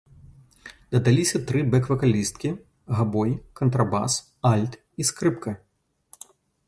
[0.95, 2.51] Дадаліся тры бэк-вакалісткі,
[3.01, 4.13] габой, кантрабас,
[4.51, 5.51] альт і скрыпка.